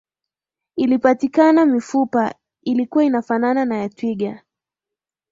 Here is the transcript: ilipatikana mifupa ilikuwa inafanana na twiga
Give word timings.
ilipatikana 0.75 1.65
mifupa 1.65 2.35
ilikuwa 2.63 3.03
inafanana 3.03 3.65
na 3.65 3.89
twiga 3.89 4.43